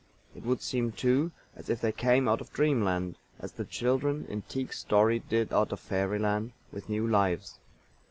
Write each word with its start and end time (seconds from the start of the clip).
It 0.33 0.41
would 0.41 0.63
seem, 0.63 0.93
too, 0.93 1.31
as 1.55 1.69
if 1.69 1.79
they 1.79 1.91
came 1.91 2.27
out 2.27 2.41
of 2.41 2.51
Dreamland, 2.51 3.19
as 3.37 3.51
the 3.51 3.63
children 3.65 4.25
in 4.29 4.41
TIECK'S 4.41 4.79
story 4.79 5.19
did 5.19 5.53
out 5.53 5.71
of 5.71 5.79
Fairyland, 5.79 6.53
with 6.71 6.89
new 6.89 7.05
lives. 7.07 7.59